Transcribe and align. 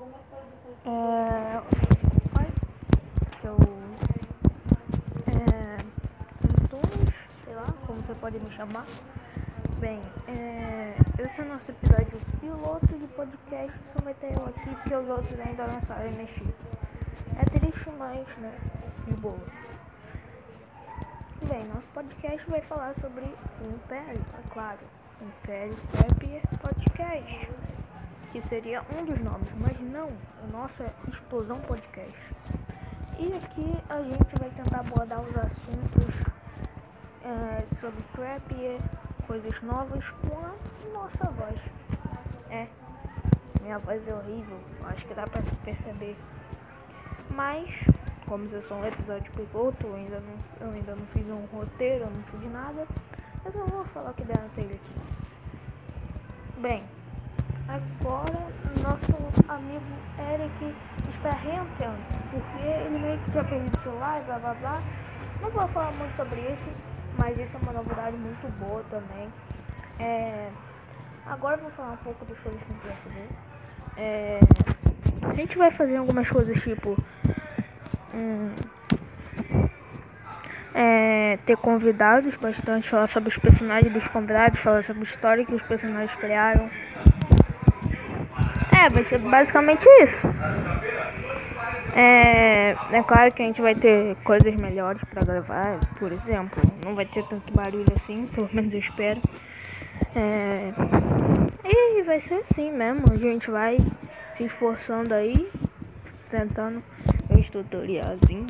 É, 0.00 1.60
pai, 2.32 2.46
que 3.40 3.46
eu 3.48 3.56
é, 5.26 5.76
Antunes, 6.62 7.14
sei 7.44 7.54
lá, 7.56 7.66
como 7.84 8.00
você 8.02 8.14
pode 8.14 8.38
me 8.38 8.48
chamar. 8.52 8.86
Bem, 9.80 10.00
é, 10.28 10.94
esse 11.18 11.40
é 11.40 11.44
o 11.44 11.48
nosso 11.48 11.72
episódio 11.72 12.20
piloto 12.40 12.86
de 12.86 13.08
podcast, 13.08 13.76
só 13.92 13.98
vai 14.04 14.14
ter 14.14 14.36
eu 14.36 14.46
aqui 14.46 14.70
porque 14.70 14.94
os 14.94 15.08
outros 15.08 15.40
ainda 15.40 15.66
não 15.66 15.82
sabem 15.82 16.12
mexer. 16.12 16.54
É 17.36 17.44
triste, 17.44 17.90
mas, 17.98 18.24
né, 18.36 18.56
de 19.04 19.14
boa. 19.14 19.40
Bem, 21.42 21.64
nosso 21.74 21.88
podcast 21.88 22.48
vai 22.48 22.60
falar 22.60 22.94
sobre 23.00 23.24
o 23.24 23.74
Império, 23.74 24.24
é 24.32 24.48
claro. 24.48 24.78
Império 25.20 25.74
Pepper 25.90 26.40
Podcast 26.60 27.77
que 28.32 28.40
seria 28.40 28.82
um 28.94 29.04
dos 29.04 29.18
nomes, 29.20 29.48
mas 29.58 29.80
não, 29.80 30.08
o 30.42 30.52
nosso 30.52 30.82
é 30.82 30.92
Explosão 31.08 31.58
Podcast. 31.60 32.34
E 33.18 33.32
aqui 33.32 33.74
a 33.88 34.02
gente 34.02 34.38
vai 34.38 34.50
tentar 34.50 34.80
abordar 34.80 35.20
os 35.20 35.36
assuntos 35.36 36.14
é, 37.24 37.74
sobre 37.76 38.02
crap, 38.14 38.52
coisas 39.26 39.60
novas 39.62 40.10
com 40.10 40.38
a 40.38 40.54
nossa 40.92 41.24
voz. 41.30 41.58
É, 42.50 42.66
minha 43.62 43.78
voz 43.78 44.06
é 44.06 44.14
horrível, 44.14 44.58
acho 44.84 45.04
que 45.06 45.14
dá 45.14 45.24
pra 45.24 45.42
se 45.42 45.54
perceber. 45.56 46.16
Mas, 47.30 47.70
como 48.26 48.46
eu 48.46 48.62
sou 48.62 48.78
um 48.78 48.84
episódio 48.84 49.30
piloto, 49.32 49.86
eu 49.86 49.94
ainda 49.94 50.20
não, 50.20 50.66
eu 50.68 50.74
ainda 50.74 50.94
não 50.94 51.06
fiz 51.06 51.26
um 51.28 51.44
roteiro, 51.56 52.04
eu 52.04 52.10
não 52.10 52.22
fiz 52.24 52.52
nada, 52.52 52.86
mas 53.44 53.54
eu 53.54 53.66
vou 53.66 53.84
falar 53.84 54.10
o 54.10 54.14
que 54.14 54.24
der 54.24 54.38
na 54.38 54.46
aqui. 54.46 54.80
Bem, 56.58 56.84
Agora, 57.68 58.46
nosso 58.82 59.12
amigo 59.46 59.84
Eric 60.18 60.74
está 61.10 61.28
reentrando, 61.30 61.98
porque 62.30 62.66
ele 62.66 62.98
meio 62.98 63.18
que 63.18 63.30
tinha 63.30 63.44
perdido 63.44 63.76
o 63.76 63.80
celular 63.80 64.22
e 64.22 64.24
blá 64.24 64.38
blá 64.38 64.54
blá. 64.54 64.82
Não 65.42 65.50
vou 65.50 65.68
falar 65.68 65.92
muito 65.92 66.16
sobre 66.16 66.40
isso, 66.50 66.66
mas 67.18 67.38
isso 67.38 67.54
é 67.58 67.60
uma 67.62 67.74
novidade 67.74 68.16
muito 68.16 68.48
boa 68.58 68.82
também. 68.90 69.28
É, 70.00 70.48
agora 71.26 71.56
eu 71.56 71.62
vou 71.64 71.70
falar 71.72 71.92
um 71.92 71.96
pouco 71.98 72.24
das 72.24 72.38
coisas 72.38 72.62
que 72.62 72.72
vai 72.72 72.96
fazer. 72.96 73.28
É, 73.98 74.40
a 75.30 75.34
gente 75.34 75.58
vai 75.58 75.70
fazer 75.70 75.96
algumas 75.98 76.30
coisas 76.30 76.58
tipo. 76.62 76.96
Hum, 78.14 78.54
é, 80.74 81.38
ter 81.44 81.56
convidados 81.58 82.34
bastante, 82.36 82.88
falar 82.88 83.08
sobre 83.08 83.28
os 83.28 83.36
personagens 83.36 83.92
dos 83.92 84.08
convidados, 84.08 84.58
falar 84.60 84.82
sobre 84.84 85.02
a 85.02 85.04
história 85.04 85.44
que 85.44 85.54
os 85.54 85.62
personagens 85.62 86.14
criaram. 86.14 86.70
É, 88.78 88.88
vai 88.88 89.02
ser 89.02 89.18
basicamente 89.18 89.84
isso. 90.02 90.26
É, 91.96 92.76
é 92.92 93.02
claro 93.02 93.32
que 93.32 93.42
a 93.42 93.46
gente 93.46 93.60
vai 93.60 93.74
ter 93.74 94.14
coisas 94.22 94.54
melhores 94.54 95.02
para 95.02 95.20
gravar, 95.20 95.80
por 95.98 96.12
exemplo, 96.12 96.62
não 96.84 96.94
vai 96.94 97.04
ter 97.04 97.24
tanto 97.24 97.52
barulho 97.52 97.92
assim, 97.96 98.26
pelo 98.26 98.48
menos 98.52 98.72
eu 98.72 98.78
espero. 98.78 99.20
É, 100.14 100.72
e 101.64 102.02
vai 102.04 102.20
ser 102.20 102.34
assim 102.34 102.70
mesmo, 102.70 103.04
a 103.12 103.16
gente 103.16 103.50
vai 103.50 103.78
se 104.34 104.44
esforçando 104.44 105.12
aí, 105.12 105.50
tentando 106.30 106.80
esse 107.36 107.50
tutorialzinho, 107.50 108.46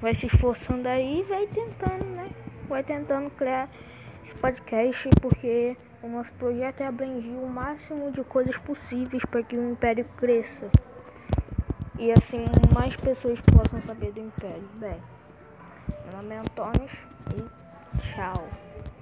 vai 0.00 0.12
se 0.12 0.26
esforçando 0.26 0.88
aí 0.88 1.20
e 1.20 1.22
vai 1.22 1.46
tentando, 1.46 2.04
né? 2.04 2.28
Vai 2.68 2.82
tentando 2.82 3.30
criar 3.30 3.68
esse 4.24 4.34
podcast 4.34 5.08
porque 5.22 5.76
o 6.02 6.08
nosso 6.08 6.32
projeto 6.32 6.80
é 6.80 6.86
abranger 6.86 7.38
o 7.38 7.48
máximo 7.48 8.10
de 8.10 8.22
coisas 8.24 8.56
possíveis 8.58 9.24
para 9.24 9.42
que 9.42 9.56
o 9.56 9.70
Império 9.70 10.04
cresça. 10.16 10.68
E 11.98 12.12
assim 12.12 12.44
mais 12.74 12.94
pessoas 12.96 13.40
possam 13.40 13.80
saber 13.82 14.12
do 14.12 14.20
Império. 14.20 14.68
Bem, 14.74 15.00
meu 16.04 16.16
nome 16.16 16.34
é 16.34 16.38
Antônio 16.38 16.90
e 17.34 18.00
tchau. 18.00 18.48